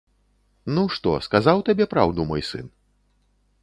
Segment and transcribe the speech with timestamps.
[0.77, 2.67] Ну, што, сказаў табе праўду мой сын?